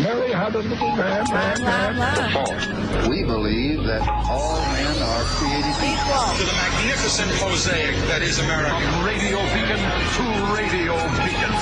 Mary 0.00 0.30
had 0.30 0.54
a 0.54 0.58
little 0.58 0.96
man, 0.96 1.24
man, 1.30 1.96
man. 1.98 3.10
We 3.10 3.24
believe 3.24 3.82
that 3.84 4.08
all 4.08 4.60
men 4.60 5.02
are 5.02 5.24
created 5.34 5.74
equal. 5.82 6.30
to 6.36 6.44
the 6.44 6.52
magnificent 6.52 7.30
mosaic 7.40 7.96
that 8.06 8.22
is 8.22 8.38
America. 8.38 8.74
Radio 9.04 9.38
beacon 9.50 9.82
to 10.14 10.22
radio 10.54 10.94
beacon. 11.18 11.52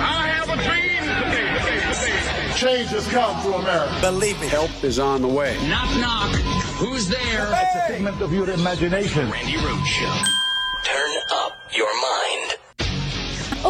I 0.00 0.28
have 0.32 0.48
a 0.48 0.56
dream 0.64 1.04
today. 1.04 2.52
Change 2.56 2.88
has 2.88 3.06
come 3.08 3.42
to 3.42 3.54
America. 3.58 4.00
Believe 4.00 4.40
me. 4.40 4.46
Help 4.48 4.70
is 4.82 4.98
on 4.98 5.20
the 5.20 5.28
way. 5.28 5.58
Knock, 5.68 5.90
knock. 6.00 6.34
Who's 6.80 7.06
there? 7.06 7.48
It's 7.52 7.76
a 7.76 7.92
figment 7.92 8.22
of 8.22 8.32
your 8.32 8.48
imagination. 8.48 9.30
Randi 9.30 9.56
Rhodes 9.56 9.86
Show. 9.86 10.06
Turn 10.06 10.45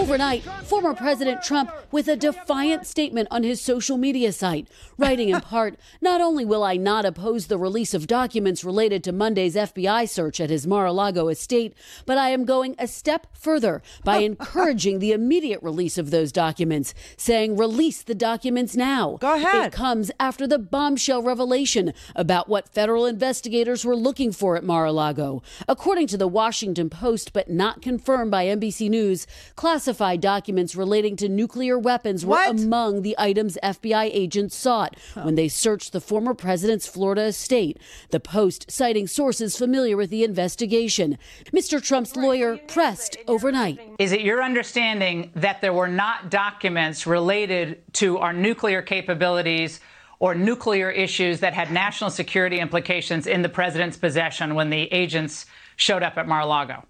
Overnight, 0.07 0.45
former 0.63 0.95
President 0.95 1.43
Trump 1.43 1.73
with 1.91 2.07
a 2.07 2.15
defiant 2.15 2.87
statement 2.87 3.27
on 3.33 3.43
his 3.43 3.61
social 3.61 3.97
media 3.97 4.33
site, 4.33 4.69
writing 4.97 5.31
in 5.31 5.41
part, 5.41 5.81
Not 6.01 6.21
only 6.21 6.45
will 6.45 6.63
I 6.63 6.77
not 6.77 7.05
oppose 7.05 7.49
the 7.49 7.59
release 7.59 7.93
of 7.93 8.07
documents 8.07 8.63
related 8.63 9.03
to 9.03 9.13
Monday's 9.13 9.57
FBI 9.57 10.09
search 10.09 10.39
at 10.39 10.49
his 10.49 10.65
Mar 10.65 10.87
a 10.87 10.93
Lago 10.93 11.27
estate, 11.27 11.75
but 12.05 12.19
I 12.19 12.29
am 12.29 12.45
going 12.45 12.77
a 12.79 12.87
step 12.87 13.27
further 13.37 13.83
by 14.05 14.19
encouraging 14.19 15.01
the 15.01 15.11
immediate 15.11 15.61
release 15.61 15.99
of 15.99 16.13
those 16.13 16.31
documents, 16.31 16.95
saying, 17.17 17.57
Release 17.57 18.01
the 18.03 18.15
documents 18.15 18.77
now. 18.77 19.17
Go 19.21 19.35
ahead. 19.35 19.67
It 19.67 19.73
comes 19.73 20.13
after 20.21 20.47
the 20.47 20.61
bombshell 20.61 21.25
revelation 21.25 21.93
about 22.15 22.49
what 22.49 22.69
federal 22.69 23.07
investigators 23.07 23.85
were 23.85 23.97
looking 23.97 24.31
for 24.31 24.57
at 24.57 24.63
Mar 24.63 24.85
a 24.85 24.93
Lago. 24.93 25.43
According 25.67 26.07
to 26.07 26.17
the 26.17 26.29
Washington 26.29 26.91
Post, 26.91 27.33
but 27.33 27.51
not 27.51 27.83
confirmed 27.83 28.31
by 28.31 28.45
NBC 28.45 28.89
News, 28.89 29.27
classified 29.57 29.96
documents 30.21 30.77
relating 30.77 31.17
to 31.17 31.29
nuclear 31.29 31.79
weapons 31.79 32.25
were 32.25 32.37
What? 32.37 32.51
among 32.61 33.03
the 33.03 33.15
items 33.19 33.59
FBI 33.63 34.11
agents 34.13 34.55
sought 34.55 34.97
when 35.15 35.35
they 35.35 35.49
searched 35.49 35.93
the 35.93 36.01
former 36.01 36.35
president's 36.35 36.87
Florida 36.87 37.23
estate. 37.25 37.79
The 38.11 38.21
Post 38.21 38.71
citing 38.71 39.07
sources 39.07 39.57
familiar 39.57 39.97
with 39.97 40.11
the 40.11 40.25
investigation. 40.25 41.19
Mr. 41.53 41.83
Trump's 41.83 42.17
lawyer 42.17 42.59
pressed 42.69 43.17
overnight. 43.27 43.81
Is 43.99 44.13
it 44.13 44.21
your 44.21 44.43
understanding 44.43 45.31
that 45.35 45.61
there 45.61 45.73
were 45.73 45.89
not 45.89 46.31
documents 46.31 47.07
related 47.07 47.83
to 47.95 48.19
our 48.19 48.33
nuclear 48.33 48.83
capabilities 48.83 49.81
or 50.19 50.35
nuclear 50.35 50.91
issues 50.91 51.41
that 51.41 51.53
had 51.55 51.71
national 51.71 52.11
security 52.11 52.59
implications 52.59 53.27
in 53.27 53.43
the 53.43 53.49
president's 53.49 53.97
possession 53.97 54.55
when 54.55 54.71
the 54.71 54.91
agents 54.93 55.47
showed 55.77 56.03
up 56.03 56.17
at 56.17 56.27
Mar-a-Lago? 56.27 56.85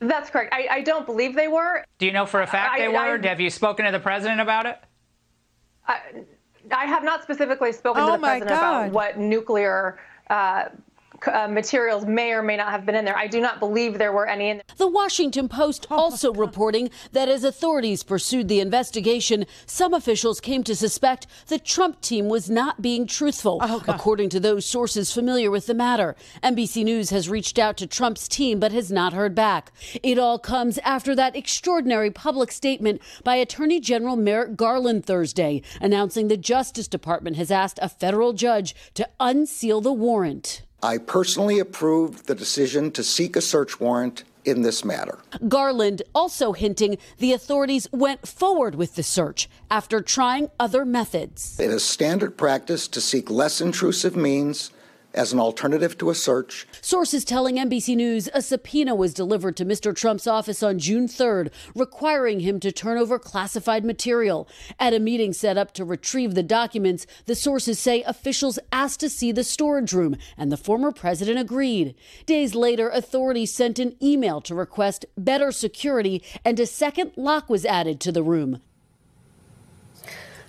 That's 0.00 0.28
correct. 0.30 0.52
I, 0.52 0.68
I 0.70 0.80
don't 0.82 1.06
believe 1.06 1.34
they 1.34 1.48
were. 1.48 1.84
Do 1.98 2.06
you 2.06 2.12
know 2.12 2.26
for 2.26 2.42
a 2.42 2.46
fact 2.46 2.74
I- 2.74 2.78
they 2.88 2.94
I- 2.96 3.08
were? 3.16 3.18
Have 3.26 3.40
you 3.40 3.50
spoken 3.50 3.84
to 3.86 3.92
the 3.92 4.00
president 4.00 4.40
about 4.40 4.66
it? 4.66 4.78
I, 5.88 6.00
I 6.72 6.84
have 6.86 7.04
not 7.04 7.22
specifically 7.22 7.72
spoken 7.72 8.02
Oh 8.02 8.06
to 8.06 8.12
the 8.12 8.18
president 8.18 8.48
God. 8.50 8.86
about 8.88 8.92
what 8.92 9.18
nuclear 9.18 9.98
uh, 10.28 10.64
c- 10.66 10.70
uh, 11.26 11.48
materials 11.48 12.04
may 12.06 12.32
or 12.32 12.42
may 12.42 12.56
not 12.56 12.70
have 12.70 12.86
been 12.86 12.94
in 12.94 13.04
there. 13.04 13.16
I 13.16 13.26
do 13.26 13.40
not 13.40 13.60
believe 13.60 13.98
there 13.98 14.12
were 14.12 14.26
any 14.26 14.50
in 14.50 14.56
there. 14.58 14.64
The 14.76 14.88
Washington 14.88 15.48
Post 15.48 15.86
also 15.90 16.32
reporting 16.32 16.90
that 17.12 17.28
as 17.28 17.44
authorities 17.44 18.02
pursued 18.02 18.48
the 18.48 18.60
investigation, 18.60 19.46
some 19.66 19.94
officials 19.94 20.40
came 20.40 20.62
to 20.64 20.74
suspect 20.74 21.26
the 21.46 21.58
Trump 21.58 22.00
team 22.00 22.28
was 22.28 22.50
not 22.50 22.82
being 22.82 23.06
truthful, 23.06 23.60
according 23.88 24.28
to 24.30 24.40
those 24.40 24.66
sources 24.66 25.12
familiar 25.12 25.50
with 25.50 25.66
the 25.66 25.74
matter. 25.74 26.16
NBC 26.42 26.84
News 26.84 27.10
has 27.10 27.28
reached 27.28 27.58
out 27.58 27.76
to 27.78 27.86
Trump's 27.86 28.28
team 28.28 28.60
but 28.60 28.72
has 28.72 28.90
not 28.90 29.12
heard 29.12 29.34
back. 29.34 29.72
It 30.02 30.18
all 30.18 30.38
comes 30.38 30.78
after 30.78 31.14
that 31.14 31.36
extraordinary 31.36 32.10
public 32.10 32.52
statement 32.52 33.00
by 33.24 33.36
Attorney 33.36 33.80
General 33.80 34.16
Merrick 34.16 34.56
Garland 34.56 35.06
Thursday, 35.06 35.62
announcing 35.80 36.28
the 36.28 36.36
Justice 36.36 36.88
Department 36.88 37.36
has 37.36 37.50
asked 37.50 37.78
a 37.80 37.88
federal 37.88 38.32
judge 38.32 38.74
to 38.94 39.08
unseal 39.20 39.80
the 39.80 39.92
warrant. 39.92 40.62
I 40.82 40.98
personally 40.98 41.58
approved 41.58 42.26
the 42.26 42.34
decision 42.34 42.90
to 42.92 43.02
seek 43.02 43.34
a 43.36 43.40
search 43.40 43.80
warrant 43.80 44.24
in 44.44 44.62
this 44.62 44.84
matter. 44.84 45.18
Garland 45.48 46.02
also 46.14 46.52
hinting 46.52 46.98
the 47.18 47.32
authorities 47.32 47.88
went 47.92 48.26
forward 48.28 48.74
with 48.76 48.94
the 48.94 49.02
search 49.02 49.48
after 49.70 50.00
trying 50.00 50.50
other 50.60 50.84
methods. 50.84 51.58
It 51.58 51.70
is 51.70 51.82
standard 51.82 52.36
practice 52.36 52.86
to 52.88 53.00
seek 53.00 53.30
less 53.30 53.60
intrusive 53.60 54.16
means 54.16 54.70
as 55.16 55.32
an 55.32 55.40
alternative 55.40 55.98
to 55.98 56.10
a 56.10 56.14
search. 56.14 56.66
Sources 56.80 57.24
telling 57.24 57.56
NBC 57.56 57.96
News 57.96 58.28
a 58.34 58.42
subpoena 58.42 58.94
was 58.94 59.14
delivered 59.14 59.56
to 59.56 59.64
Mr. 59.64 59.94
Trump's 59.94 60.26
office 60.26 60.62
on 60.62 60.78
June 60.78 61.08
3rd, 61.08 61.50
requiring 61.74 62.40
him 62.40 62.60
to 62.60 62.70
turn 62.70 62.98
over 62.98 63.18
classified 63.18 63.84
material. 63.84 64.48
At 64.78 64.94
a 64.94 65.00
meeting 65.00 65.32
set 65.32 65.56
up 65.56 65.72
to 65.72 65.84
retrieve 65.84 66.34
the 66.34 66.42
documents, 66.42 67.06
the 67.24 67.34
sources 67.34 67.78
say 67.78 68.02
officials 68.02 68.58
asked 68.70 69.00
to 69.00 69.08
see 69.08 69.32
the 69.32 69.44
storage 69.44 69.92
room, 69.92 70.16
and 70.36 70.52
the 70.52 70.56
former 70.56 70.92
president 70.92 71.38
agreed. 71.38 71.94
Days 72.26 72.54
later, 72.54 72.88
authorities 72.90 73.52
sent 73.52 73.78
an 73.78 73.96
email 74.02 74.40
to 74.42 74.54
request 74.54 75.06
better 75.16 75.50
security, 75.50 76.22
and 76.44 76.60
a 76.60 76.66
second 76.66 77.12
lock 77.16 77.48
was 77.48 77.64
added 77.64 78.00
to 78.00 78.12
the 78.12 78.22
room. 78.22 78.60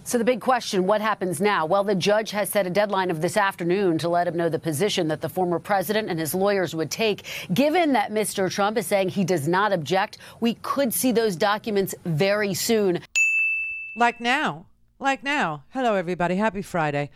So, 0.08 0.18
the 0.18 0.24
big 0.24 0.40
question 0.40 0.88
what 0.88 1.02
happens 1.02 1.42
now? 1.42 1.66
Well, 1.66 1.84
the 1.84 1.94
judge 1.94 2.32
has 2.32 2.48
set 2.48 2.66
a 2.66 2.70
deadline 2.70 3.12
of 3.12 3.20
this 3.20 3.36
afternoon 3.36 3.98
to 3.98 4.08
let 4.08 4.26
him 4.26 4.38
know 4.38 4.48
the 4.48 4.58
position 4.58 5.10
that 5.10 5.20
the 5.20 5.28
former 5.28 5.60
president 5.60 6.10
and 6.10 6.18
his 6.18 6.34
lawyers 6.34 6.74
would 6.74 6.90
take. 6.90 7.24
Given 7.54 7.92
that 7.92 8.10
Mr. 8.10 8.50
Trump 8.50 8.78
is 8.78 8.88
saying 8.88 9.10
he 9.10 9.26
does 9.26 9.50
not 9.50 9.74
object, 9.74 10.20
we 10.40 10.54
could 10.62 10.94
see 10.94 11.12
those 11.12 11.36
documents 11.36 11.94
very 12.06 12.54
soon. 12.54 13.02
Like 13.98 14.22
now. 14.22 14.68
Like 14.98 15.24
now. 15.24 15.66
Hello, 15.72 15.96
everybody. 15.96 16.38
Happy 16.38 16.62
Friday. 16.62 17.10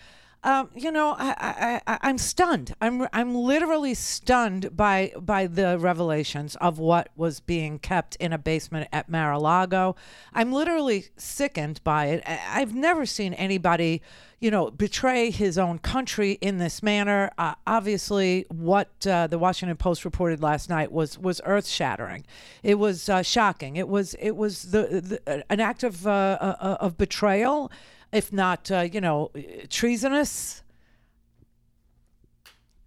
Um, 0.44 0.70
you 0.76 0.92
know, 0.92 1.16
I, 1.20 1.36
I, 1.38 1.82
I, 1.94 1.98
I'm 2.02 2.18
stunned. 2.18 2.74
I'm, 2.82 3.08
I'm 3.14 3.36
literally 3.36 3.94
stunned 3.94 4.76
by, 4.76 5.14
by 5.20 5.46
the 5.46 5.78
revelations 5.78 6.56
of 6.56 6.80
what 6.80 7.10
was 7.16 7.40
being 7.40 7.78
kept 7.78 8.16
in 8.16 8.34
a 8.34 8.40
basement 8.40 8.88
at 8.92 9.08
Mar-a-Lago. 9.08 9.96
I'm 10.34 10.52
literally 10.52 11.06
sickened 11.16 11.84
by 11.84 12.08
it. 12.08 12.24
I- 12.26 12.40
I've 12.62 12.74
never 12.74 13.06
seen 13.06 13.36
anybody, 13.36 14.02
you 14.40 14.50
know, 14.50 14.72
betray 14.72 15.30
his 15.30 15.60
own 15.60 15.78
country 15.78 16.40
in 16.42 16.58
this 16.58 16.82
manner. 16.82 17.30
Uh, 17.38 17.54
obviously, 17.68 18.48
what 18.50 18.90
uh, 19.06 19.28
the 19.28 19.38
Washington 19.38 19.78
Post 19.78 20.06
reported 20.06 20.42
last 20.42 20.70
night 20.72 20.92
was 20.92 21.20
was 21.20 21.40
earth 21.46 21.68
shattering. 21.68 22.26
It 22.64 22.80
was 22.80 23.08
uh, 23.10 23.22
shocking. 23.22 23.76
It 23.76 23.88
was 23.88 24.16
it 24.16 24.32
was 24.36 24.72
the, 24.72 25.20
the 25.24 25.44
an 25.52 25.60
act 25.60 25.84
of 25.84 26.08
uh, 26.08 26.10
uh, 26.42 26.78
of 26.80 26.98
betrayal, 26.98 27.72
if 28.12 28.32
not 28.32 28.70
uh, 28.72 28.88
you 28.92 29.02
know 29.02 29.32
treasonous. 29.70 30.64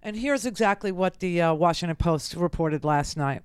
And 0.02 0.16
here's 0.16 0.44
exactly 0.44 0.92
what 0.92 1.20
the 1.20 1.40
uh, 1.40 1.54
Washington 1.54 1.96
Post 1.96 2.34
reported 2.34 2.84
last 2.84 3.16
night: 3.16 3.42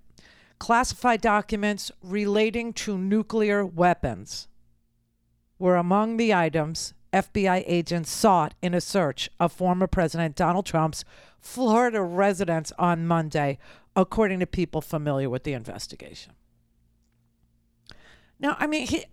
classified 0.59 1.21
documents 1.21 1.91
relating 2.03 2.73
to 2.73 2.97
nuclear 2.97 3.65
weapons 3.65 4.47
were 5.57 5.75
among 5.75 6.17
the 6.17 6.33
items 6.33 6.93
FBI 7.11 7.63
agents 7.65 8.11
sought 8.11 8.53
in 8.61 8.73
a 8.73 8.81
search 8.81 9.29
of 9.39 9.51
former 9.51 9.87
President 9.87 10.35
Donald 10.35 10.65
Trump's 10.65 11.03
Florida 11.39 12.01
residence 12.01 12.71
on 12.77 13.07
Monday, 13.07 13.57
according 13.95 14.39
to 14.39 14.47
people 14.47 14.81
familiar 14.81 15.29
with 15.29 15.43
the 15.43 15.53
investigation. 15.53 16.33
Now, 18.39 18.55
I 18.59 18.67
mean, 18.67 18.87
he, 18.87 19.05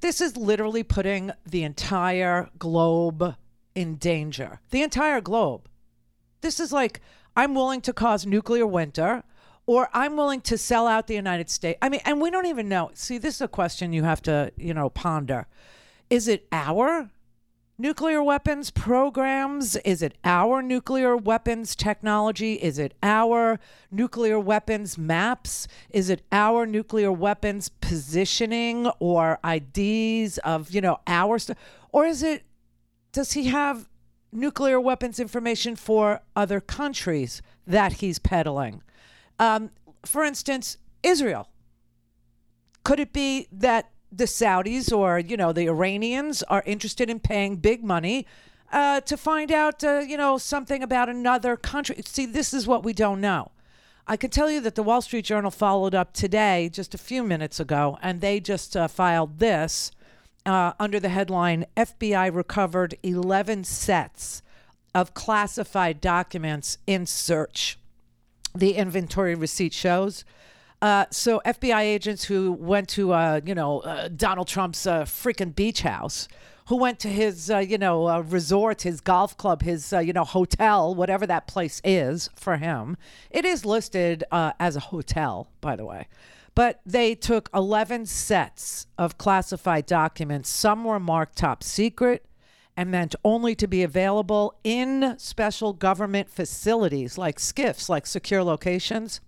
this, 0.00 0.20
is 0.20 0.36
literally 0.36 0.82
putting 0.82 1.30
the 1.48 1.62
entire 1.62 2.50
globe 2.58 3.36
in 3.74 3.96
danger. 3.96 4.60
The 4.70 4.82
entire 4.82 5.20
globe. 5.20 5.68
This 6.40 6.60
is 6.60 6.72
like, 6.72 7.00
I'm 7.36 7.54
willing 7.54 7.80
to 7.82 7.92
cause 7.92 8.26
nuclear 8.26 8.66
winter 8.66 9.22
or 9.66 9.88
I'm 9.92 10.16
willing 10.16 10.40
to 10.42 10.58
sell 10.58 10.86
out 10.86 11.06
the 11.06 11.14
United 11.14 11.50
States. 11.50 11.78
I 11.82 11.88
mean, 11.88 12.00
and 12.04 12.20
we 12.20 12.30
don't 12.30 12.46
even 12.46 12.68
know. 12.68 12.90
See, 12.94 13.18
this 13.18 13.36
is 13.36 13.40
a 13.40 13.48
question 13.48 13.92
you 13.92 14.04
have 14.04 14.22
to, 14.22 14.52
you 14.56 14.74
know, 14.74 14.90
ponder. 14.90 15.46
Is 16.08 16.28
it 16.28 16.46
our 16.52 17.10
nuclear 17.78 18.22
weapons 18.22 18.70
programs? 18.70 19.76
Is 19.76 20.02
it 20.02 20.16
our 20.24 20.62
nuclear 20.62 21.16
weapons 21.16 21.76
technology? 21.76 22.54
Is 22.54 22.78
it 22.78 22.94
our 23.02 23.58
nuclear 23.90 24.38
weapons 24.40 24.96
maps? 24.96 25.68
Is 25.90 26.10
it 26.10 26.22
our 26.32 26.66
nuclear 26.66 27.12
weapons 27.12 27.68
positioning 27.68 28.86
or 28.98 29.38
IDs 29.44 30.38
of, 30.38 30.70
you 30.70 30.80
know, 30.80 30.98
our 31.06 31.38
stuff? 31.38 31.58
Or 31.92 32.06
is 32.06 32.22
it, 32.22 32.44
does 33.12 33.32
he 33.32 33.46
have 33.46 33.88
nuclear 34.32 34.80
weapons 34.80 35.20
information 35.20 35.76
for 35.76 36.20
other 36.34 36.60
countries 36.60 37.42
that 37.66 37.94
he's 37.94 38.18
peddling? 38.18 38.82
Um, 39.38 39.70
for 40.04 40.24
instance, 40.24 40.78
Israel. 41.02 41.48
Could 42.84 43.00
it 43.00 43.12
be 43.12 43.48
that 43.50 43.90
the 44.16 44.24
Saudis 44.24 44.96
or 44.96 45.18
you 45.18 45.36
know 45.36 45.52
the 45.52 45.68
Iranians 45.68 46.42
are 46.44 46.62
interested 46.66 47.10
in 47.10 47.20
paying 47.20 47.56
big 47.56 47.84
money 47.84 48.26
uh, 48.72 49.00
to 49.02 49.16
find 49.16 49.52
out 49.52 49.84
uh, 49.84 49.98
you 50.06 50.16
know 50.16 50.38
something 50.38 50.82
about 50.82 51.08
another 51.08 51.56
country? 51.56 52.00
See, 52.04 52.26
this 52.26 52.54
is 52.54 52.66
what 52.66 52.84
we 52.84 52.92
don't 52.92 53.20
know. 53.20 53.50
I 54.08 54.16
can 54.16 54.30
tell 54.30 54.50
you 54.50 54.60
that 54.60 54.76
the 54.76 54.84
Wall 54.84 55.02
Street 55.02 55.24
Journal 55.24 55.50
followed 55.50 55.94
up 55.94 56.12
today, 56.12 56.70
just 56.72 56.94
a 56.94 56.98
few 56.98 57.24
minutes 57.24 57.58
ago, 57.58 57.98
and 58.02 58.20
they 58.20 58.38
just 58.38 58.76
uh, 58.76 58.86
filed 58.86 59.40
this 59.40 59.90
uh, 60.44 60.74
under 60.78 61.00
the 61.00 61.08
headline 61.08 61.66
FBI 61.76 62.32
recovered 62.32 62.96
11 63.02 63.64
sets 63.64 64.42
of 64.94 65.12
classified 65.12 66.00
documents 66.00 66.78
in 66.86 67.04
search. 67.04 67.78
The 68.54 68.74
inventory 68.74 69.34
receipt 69.34 69.74
shows. 69.74 70.24
Uh, 70.82 71.06
so 71.10 71.40
FBI 71.46 71.80
agents 71.80 72.24
who 72.24 72.52
went 72.52 72.88
to, 72.90 73.12
uh, 73.12 73.40
you 73.44 73.54
know, 73.54 73.80
uh, 73.80 74.08
Donald 74.08 74.46
Trump's 74.46 74.86
uh, 74.86 75.04
freaking 75.04 75.54
beach 75.54 75.80
house, 75.82 76.28
who 76.68 76.76
went 76.76 76.98
to 77.00 77.08
his, 77.08 77.50
uh, 77.50 77.58
you 77.58 77.78
know, 77.78 78.20
resort, 78.20 78.82
his 78.82 79.00
golf 79.00 79.36
club, 79.36 79.62
his, 79.62 79.92
you 79.92 80.12
know, 80.12 80.24
hotel, 80.24 80.94
whatever 80.94 81.26
that 81.26 81.46
place 81.46 81.80
is 81.84 82.28
for 82.34 82.56
him. 82.56 82.96
It 83.30 83.44
is 83.44 83.64
listed 83.64 84.24
as 84.32 84.76
a 84.76 84.80
hotel, 84.80 85.48
by 85.60 85.76
the 85.76 85.84
way. 85.84 86.08
But 86.56 86.80
they 86.84 87.14
took 87.14 87.50
11 87.54 88.06
sets 88.06 88.86
of 88.98 89.18
classified 89.18 89.86
documents. 89.86 90.48
Some 90.48 90.84
were 90.84 90.98
marked 90.98 91.36
top 91.36 91.62
secret 91.62 92.26
and 92.76 92.90
meant 92.90 93.14
only 93.24 93.54
to 93.54 93.66
be 93.66 93.82
available 93.82 94.54
in 94.64 95.14
special 95.18 95.72
government 95.72 96.30
facilities 96.30 97.16
like 97.16 97.38
SCIFs, 97.38 97.88
like 97.88 98.06
secure 98.06 98.42
locations. 98.42 99.20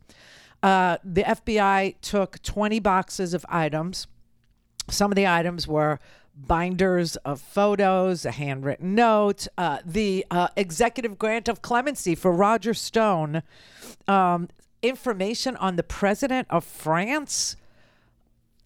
Uh, 0.62 0.98
the 1.04 1.22
FBI 1.22 1.96
took 2.00 2.42
20 2.42 2.80
boxes 2.80 3.34
of 3.34 3.46
items. 3.48 4.06
Some 4.90 5.12
of 5.12 5.16
the 5.16 5.26
items 5.26 5.68
were 5.68 6.00
binders 6.34 7.16
of 7.16 7.40
photos, 7.40 8.24
a 8.24 8.30
handwritten 8.30 8.94
note, 8.94 9.46
uh, 9.56 9.78
the 9.84 10.24
uh, 10.30 10.48
executive 10.56 11.18
grant 11.18 11.48
of 11.48 11.62
clemency 11.62 12.14
for 12.14 12.32
Roger 12.32 12.74
Stone, 12.74 13.42
um, 14.06 14.48
information 14.82 15.56
on 15.56 15.76
the 15.76 15.82
president 15.82 16.46
of 16.50 16.64
France. 16.64 17.56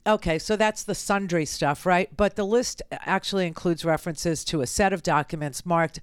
Okay, 0.06 0.38
so 0.38 0.56
that's 0.56 0.82
the 0.82 0.94
sundry 0.94 1.44
stuff, 1.44 1.86
right? 1.86 2.14
But 2.16 2.36
the 2.36 2.44
list 2.44 2.82
actually 2.90 3.46
includes 3.46 3.84
references 3.84 4.44
to 4.46 4.60
a 4.60 4.66
set 4.66 4.92
of 4.92 5.02
documents 5.02 5.64
marked 5.64 6.00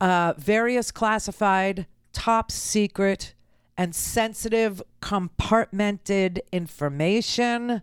uh, 0.00 0.32
various 0.36 0.90
classified, 0.90 1.86
top 2.12 2.50
secret, 2.50 3.34
and 3.82 3.96
sensitive 3.96 4.80
compartmented 5.00 6.38
information. 6.52 7.82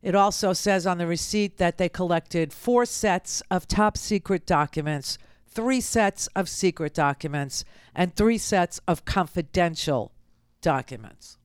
It 0.00 0.14
also 0.14 0.52
says 0.52 0.86
on 0.86 0.98
the 0.98 1.08
receipt 1.08 1.56
that 1.56 1.76
they 1.76 1.88
collected 1.88 2.52
four 2.52 2.86
sets 2.86 3.42
of 3.50 3.66
top 3.66 3.98
secret 3.98 4.46
documents, 4.46 5.18
three 5.48 5.80
sets 5.80 6.28
of 6.36 6.48
secret 6.48 6.94
documents, 6.94 7.64
and 7.96 8.14
three 8.14 8.38
sets 8.38 8.80
of 8.86 9.04
confidential 9.04 10.12
documents. 10.60 11.36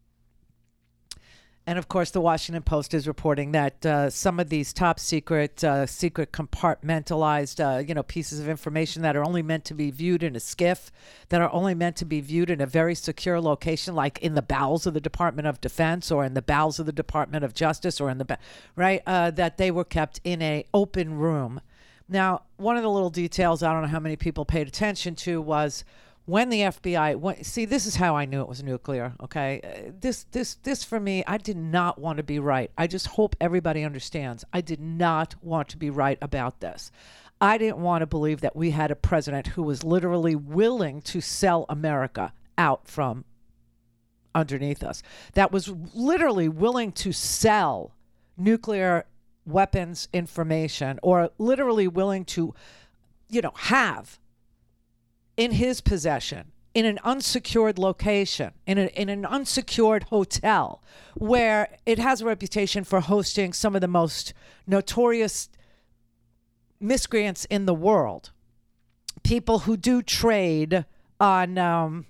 And 1.69 1.77
of 1.77 1.88
course, 1.88 2.10
the 2.10 2.19
Washington 2.19 2.63
Post 2.63 2.95
is 2.95 3.07
reporting 3.07 3.51
that 3.51 3.86
uh, 3.86 4.10
some 4.10 4.39
of 4.39 4.50
these 4.50 4.74
top 4.74 5.00
secret, 5.00 5.63
uh, 5.63 5.86
secret 5.86 6.31
compartmentalized, 6.31 7.63
uh, 7.63 7.77
you 7.77 7.94
know, 7.94 8.01
pieces 8.01 8.39
of 8.39 8.50
information 8.50 9.04
that 9.04 9.16
are 9.16 9.24
only 9.24 9.44
meant 9.44 9.66
to 9.66 9.75
be 9.75 9.92
viewed 9.92 10.24
in 10.24 10.36
a 10.36 10.39
SCIF, 10.39 10.89
that 11.30 11.42
are 11.42 11.51
only 11.54 11.75
meant 11.75 11.95
to 11.98 12.06
be 12.06 12.21
viewed 12.21 12.50
in 12.50 12.60
a 12.60 12.66
very 12.66 12.95
secure 12.95 13.39
location, 13.39 13.94
like 13.94 14.18
in 14.18 14.33
the 14.33 14.42
bowels 14.42 14.88
of 14.88 14.95
the 14.95 15.00
Department 15.00 15.48
of 15.48 15.62
Defense 15.62 16.10
or 16.10 16.25
in 16.25 16.33
the 16.33 16.42
bowels 16.42 16.80
of 16.80 16.88
the 16.88 16.92
Department 16.92 17.45
of 17.45 17.54
Justice 17.54 18.01
or 18.01 18.10
in 18.10 18.18
the, 18.18 18.39
right, 18.75 19.04
uh, 19.06 19.30
that 19.30 19.60
they 19.60 19.69
were 19.69 19.86
kept 19.86 20.19
in 20.24 20.42
a 20.42 20.65
open 20.74 21.19
room. 21.19 21.62
Now, 22.07 22.42
one 22.57 22.77
of 22.77 22.81
the 22.81 22.89
little 22.89 23.12
details 23.12 23.62
I 23.62 23.72
don't 23.72 23.83
know 23.83 23.89
how 23.89 24.00
many 24.00 24.15
people 24.15 24.44
paid 24.44 24.68
attention 24.68 25.13
to 25.18 25.39
was 25.39 25.83
when 26.29 26.49
the 26.49 26.61
FBI 26.61 27.15
when, 27.15 27.43
see 27.43 27.65
this 27.65 27.85
is 27.85 27.95
how 27.95 28.15
I 28.15 28.25
knew 28.25 28.41
it 28.41 28.47
was 28.47 28.61
nuclear 28.61 29.13
okay? 29.23 29.61
Uh, 29.63 29.91
this 29.99 30.25
this 30.31 30.55
this 30.55 30.83
for 30.83 30.99
me 30.99 31.23
I 31.25 31.37
did 31.37 31.57
not 31.57 31.99
want 31.99 32.17
to 32.17 32.23
be 32.23 32.39
right. 32.39 32.71
I 32.77 32.87
just 32.87 33.07
hope 33.07 33.35
everybody 33.41 33.83
understands. 33.83 34.45
I 34.53 34.61
did 34.61 34.79
not 34.79 35.35
want 35.41 35.69
to 35.69 35.77
be 35.77 35.89
right 35.89 36.17
about 36.21 36.59
this. 36.59 36.91
I 37.41 37.57
didn't 37.57 37.79
want 37.79 38.01
to 38.01 38.05
believe 38.05 38.41
that 38.41 38.55
we 38.55 38.71
had 38.71 38.91
a 38.91 38.95
president 38.95 39.47
who 39.47 39.63
was 39.63 39.83
literally 39.83 40.35
willing 40.35 41.01
to 41.03 41.21
sell 41.21 41.65
America 41.67 42.33
out 42.57 42.87
from 42.87 43.25
underneath 44.35 44.83
us 44.83 45.01
that 45.33 45.51
was 45.51 45.69
literally 45.95 46.47
willing 46.47 46.91
to 46.91 47.11
sell 47.11 47.95
nuclear 48.37 49.05
weapons 49.45 50.07
information 50.13 50.99
or 51.01 51.31
literally 51.39 51.87
willing 51.87 52.23
to 52.23 52.53
you 53.29 53.41
know 53.41 53.53
have 53.55 54.19
in 55.39 55.51
his 55.51 55.80
possession 55.80 56.51
in 56.74 56.86
an 56.86 57.00
unsecured 57.03 57.80
location, 57.80 58.51
in, 58.68 58.77
a, 58.77 58.88
in 58.88 59.07
an 59.07 59.25
unsecured 59.25 60.03
hotel, 60.03 60.83
where 61.15 61.77
it 61.86 61.97
has 61.97 62.21
a 62.21 62.25
reputation 62.25 62.83
for 62.83 63.00
hosting 63.00 63.53
some 63.53 63.74
of 63.74 63.80
the 63.81 63.88
most 63.88 64.33
notorious 64.68 65.50
miscreants 66.80 67.45
in 67.45 67.65
the 67.65 67.74
world. 67.74 68.31
People 69.24 69.59
who 69.59 69.77
do 69.77 70.01
trade 70.01 70.86
on 71.21 71.57
um, 71.57 72.06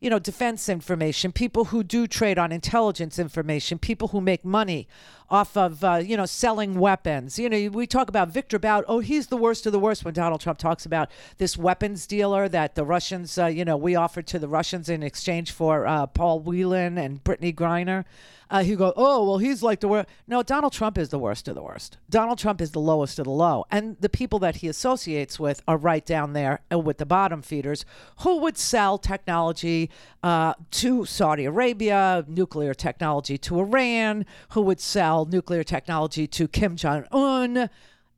you 0.00 0.08
know, 0.08 0.18
defense 0.18 0.68
information, 0.68 1.30
people 1.30 1.66
who 1.66 1.84
do 1.84 2.06
trade 2.06 2.38
on 2.38 2.52
intelligence 2.52 3.18
information, 3.18 3.78
people 3.78 4.08
who 4.08 4.20
make 4.20 4.44
money 4.44 4.88
off 5.28 5.56
of, 5.56 5.84
uh, 5.84 5.96
you 5.96 6.16
know, 6.16 6.26
selling 6.26 6.78
weapons. 6.78 7.38
You 7.38 7.48
know, 7.50 7.68
we 7.68 7.86
talk 7.86 8.08
about 8.08 8.30
Victor 8.30 8.58
Bout. 8.58 8.84
Oh, 8.88 9.00
he's 9.00 9.26
the 9.26 9.36
worst 9.36 9.66
of 9.66 9.72
the 9.72 9.78
worst 9.78 10.04
when 10.04 10.14
Donald 10.14 10.40
Trump 10.40 10.58
talks 10.58 10.86
about 10.86 11.10
this 11.36 11.56
weapons 11.56 12.06
dealer 12.06 12.48
that 12.48 12.74
the 12.74 12.84
Russians, 12.84 13.36
uh, 13.38 13.46
you 13.46 13.64
know, 13.64 13.76
we 13.76 13.94
offered 13.94 14.26
to 14.28 14.38
the 14.38 14.48
Russians 14.48 14.88
in 14.88 15.02
exchange 15.02 15.52
for 15.52 15.86
uh, 15.86 16.06
Paul 16.06 16.40
Whelan 16.40 16.96
and 16.96 17.22
Brittney 17.22 17.54
Griner 17.54 18.04
uh, 18.50 18.64
he 18.64 18.74
go, 18.74 18.92
oh, 18.96 19.24
well, 19.24 19.38
he's 19.38 19.62
like 19.62 19.78
the 19.78 19.86
worst. 19.86 20.08
No, 20.26 20.42
Donald 20.42 20.72
Trump 20.72 20.98
is 20.98 21.10
the 21.10 21.18
worst 21.18 21.46
of 21.46 21.54
the 21.54 21.62
worst. 21.62 21.98
Donald 22.10 22.38
Trump 22.38 22.60
is 22.60 22.72
the 22.72 22.80
lowest 22.80 23.18
of 23.20 23.24
the 23.24 23.30
low. 23.30 23.64
And 23.70 23.96
the 24.00 24.08
people 24.08 24.40
that 24.40 24.56
he 24.56 24.68
associates 24.68 25.38
with 25.38 25.62
are 25.68 25.76
right 25.76 26.04
down 26.04 26.32
there 26.32 26.60
uh, 26.72 26.78
with 26.78 26.98
the 26.98 27.06
bottom 27.06 27.42
feeders 27.42 27.84
who 28.20 28.38
would 28.38 28.58
sell 28.58 28.98
technology 28.98 29.88
uh, 30.24 30.54
to 30.72 31.04
Saudi 31.04 31.44
Arabia, 31.44 32.24
nuclear 32.26 32.74
technology 32.74 33.38
to 33.38 33.60
Iran, 33.60 34.26
who 34.50 34.62
would 34.62 34.80
sell 34.80 35.24
nuclear 35.26 35.62
technology 35.62 36.26
to 36.26 36.48
Kim 36.48 36.74
Jong 36.74 37.04
un. 37.12 37.70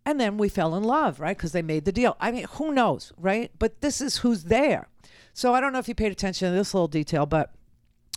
And 0.05 0.19
then 0.19 0.39
we 0.39 0.49
fell 0.49 0.75
in 0.75 0.83
love, 0.83 1.21
right? 1.21 1.37
Because 1.37 1.53
they 1.53 1.63
made 1.63 1.85
the 1.85 1.93
deal. 1.93 2.17
I 2.21 2.33
mean, 2.33 2.47
who 2.53 2.73
knows, 2.73 3.13
right? 3.19 3.53
But 3.59 3.83
this 3.83 4.01
is 4.01 4.19
who's 4.19 4.45
there. 4.45 4.89
So 5.35 5.55
I 5.55 5.61
don't 5.61 5.73
know 5.73 5.79
if 5.79 5.89
you 5.89 5.95
paid 5.95 6.11
attention 6.11 6.49
to 6.49 6.55
this 6.57 6.75
little 6.75 6.89
detail, 6.89 7.27
but 7.27 7.53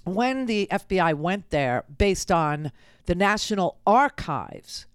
when 0.06 0.46
the 0.46 0.68
FBI 0.72 1.16
went 1.16 1.50
there 1.50 1.84
based 1.98 2.32
on 2.32 2.72
the 3.06 3.16
National 3.16 3.78
Archives, 3.86 4.86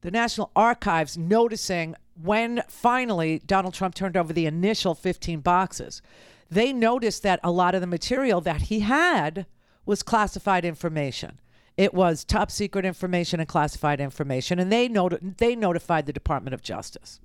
the 0.00 0.10
National 0.10 0.50
Archives 0.56 1.18
noticing 1.18 1.94
when 2.20 2.62
finally 2.68 3.40
Donald 3.44 3.74
Trump 3.74 3.94
turned 3.94 4.16
over 4.16 4.32
the 4.32 4.46
initial 4.46 4.94
15 4.94 5.40
boxes, 5.40 6.02
they 6.50 6.72
noticed 6.72 7.22
that 7.22 7.40
a 7.42 7.50
lot 7.50 7.74
of 7.74 7.80
the 7.80 7.86
material 7.86 8.40
that 8.40 8.62
he 8.62 8.80
had 8.80 9.46
was 9.86 10.02
classified 10.02 10.64
information. 10.64 11.40
It 11.76 11.94
was 11.94 12.24
top 12.24 12.50
secret 12.50 12.84
information 12.84 13.40
and 13.40 13.48
classified 13.48 14.00
information, 14.00 14.58
and 14.58 14.70
they, 14.70 14.88
not- 14.88 15.38
they 15.38 15.56
notified 15.56 16.06
the 16.06 16.12
Department 16.12 16.54
of 16.54 16.62
Justice. 16.62 17.18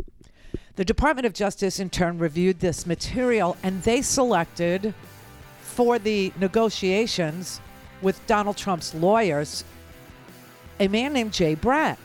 The 0.76 0.86
Department 0.86 1.26
of 1.26 1.34
Justice, 1.34 1.80
in 1.80 1.90
turn, 1.90 2.18
reviewed 2.18 2.60
this 2.60 2.86
material 2.86 3.58
and 3.62 3.84
they 3.84 4.02
selected 4.02 4.94
for 5.78 6.00
the 6.00 6.34
negotiations 6.40 7.62
with 8.02 8.26
Donald 8.26 8.58
Trump's 8.58 8.96
lawyers 8.96 9.64
a 10.80 10.88
man 10.88 11.14
named 11.14 11.34
Jay 11.34 11.56
Bratt. 11.56 11.98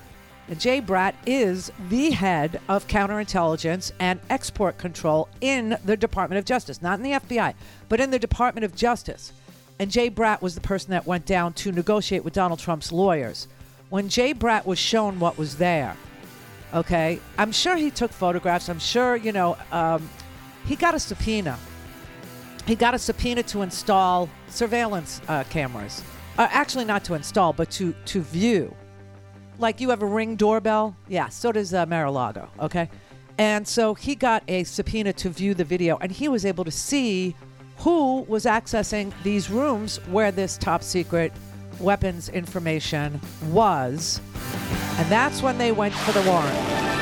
And 0.47 0.61
Jay 0.61 0.83
Bratt 0.83 1.15
is 1.25 1.73
the 1.89 2.11
head 2.11 2.61
of 2.69 2.87
counterintelligence 2.87 3.93
and 3.99 4.21
export 4.29 4.77
control 4.77 5.27
in 5.41 5.79
the 5.87 5.97
Department 5.97 6.39
of 6.39 6.45
Justice, 6.45 6.83
not 6.83 6.99
in 6.99 7.03
the 7.03 7.13
FBI, 7.13 7.55
but 7.89 7.99
in 7.99 8.11
the 8.11 8.19
Department 8.19 8.67
of 8.67 8.77
Justice. 8.77 9.33
And 9.79 9.91
Jay 9.91 10.11
Bratt 10.11 10.43
was 10.43 10.55
the 10.55 10.61
person 10.61 10.91
that 10.91 11.07
went 11.07 11.25
down 11.25 11.55
to 11.55 11.73
negotiate 11.73 12.25
with 12.25 12.35
Donald 12.35 12.61
Trump's 12.61 12.93
lawyers. 12.93 13.49
When 13.89 14.11
Jay 14.11 14.35
Bratt 14.35 14.67
was 14.67 14.79
shown 14.79 15.19
what 15.19 15.39
was 15.39 15.57
there, 15.57 15.97
okay, 16.75 17.21
I'm 17.39 17.53
sure 17.53 17.77
he 17.77 17.91
took 17.91 18.11
photographs. 18.11 18.69
I'm 18.69 18.79
sure, 18.79 19.17
you 19.17 19.33
know, 19.33 19.57
um, 19.71 20.11
he 20.67 20.77
got 20.77 20.95
a 20.95 21.01
subpoena 21.01 21.59
he 22.67 22.75
got 22.75 22.95
a 22.95 22.99
subpoena 22.99 23.43
to 23.45 23.63
install 23.63 24.29
surveillance 24.49 25.21
uh, 25.29 25.45
cameras. 25.45 26.03
Uh, 26.39 26.49
actually, 26.51 26.85
not 26.85 27.05
to 27.05 27.15
install, 27.15 27.53
but 27.53 27.71
to 27.73 27.95
to 28.07 28.23
view. 28.23 28.75
Like 29.59 29.81
you 29.81 29.91
have 29.91 30.03
a 30.03 30.07
ring 30.07 30.37
doorbell, 30.37 30.97
yeah. 31.09 31.29
So 31.29 31.53
does 31.53 31.75
uh, 31.75 31.87
Mar-a-Lago. 31.87 32.49
Okay, 32.61 32.89
and 33.39 33.67
so 33.67 33.95
he 33.95 34.15
got 34.15 34.43
a 34.49 34.65
subpoena 34.65 35.13
to 35.15 35.29
view 35.29 35.55
the 35.55 35.65
video, 35.65 35.99
and 36.01 36.11
he 36.11 36.29
was 36.29 36.45
able 36.45 36.65
to 36.65 36.71
see 36.71 37.37
who 37.79 38.23
was 38.23 38.45
accessing 38.45 39.13
these 39.23 39.51
rooms 39.51 39.97
where 40.07 40.31
this 40.31 40.57
top 40.57 40.83
secret 40.83 41.33
weapons 41.81 42.29
information 42.29 43.21
was, 43.51 44.21
and 44.99 45.09
that's 45.09 45.43
when 45.43 45.59
they 45.59 45.73
went 45.73 45.95
for 45.95 46.13
the 46.13 46.23
warrant. 46.23 47.02